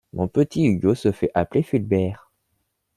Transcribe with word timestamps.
Mon 0.13 0.27
petit 0.27 0.63
Hugo 0.65 0.95
se 0.95 1.11
fait 1.11 1.29
appeler 1.35 1.61
«Fulbert». 1.61 2.31